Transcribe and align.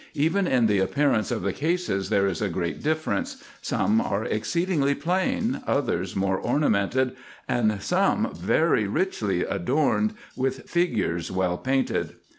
Even 0.15 0.47
in 0.47 0.65
the 0.65 0.81
ap 0.81 0.95
pearance 0.95 1.29
of 1.31 1.43
the 1.43 1.53
cases 1.53 2.09
there 2.09 2.25
is 2.25 2.41
a 2.41 2.49
great 2.49 2.81
difference: 2.81 3.43
some 3.61 4.01
are 4.01 4.25
exceedingly 4.25 4.95
plain, 4.95 5.61
others 5.67 6.15
more 6.15 6.39
ornamented, 6.39 7.15
and 7.47 7.79
some 7.83 8.33
very 8.33 8.87
richly 8.87 9.43
adorned 9.45 10.15
with 10.35 10.67
figures, 10.67 11.29
well 11.31 11.59
painted. 11.59 12.15